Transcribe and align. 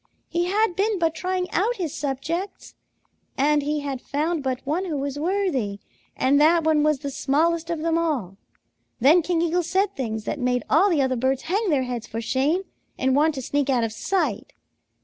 He 0.29 0.45
had 0.45 0.75
been 0.75 0.97
but 0.97 1.13
trying 1.13 1.47
out 1.51 1.75
his 1.75 1.93
subjects, 1.93 2.73
and 3.37 3.61
he 3.61 3.81
had 3.81 4.01
found 4.01 4.41
but 4.41 4.65
one 4.65 4.85
who 4.85 4.97
was 4.97 5.19
worthy, 5.19 5.77
and 6.17 6.41
that 6.41 6.63
one 6.63 6.81
was 6.81 6.97
the 6.97 7.11
smallest 7.11 7.69
of 7.69 7.83
them 7.83 7.99
all. 7.99 8.37
Then 8.99 9.21
King 9.21 9.43
Eagle 9.43 9.61
said 9.61 9.95
things 9.95 10.23
that 10.23 10.39
made 10.39 10.63
all 10.71 10.89
the 10.89 11.03
other 11.03 11.15
birds 11.15 11.43
hang 11.43 11.69
their 11.69 11.83
heads 11.83 12.07
for 12.07 12.19
shame 12.19 12.63
and 12.97 13.15
want 13.15 13.35
to 13.35 13.43
sneak 13.43 13.69
out 13.69 13.83
of 13.83 13.93
sight. 13.93 14.53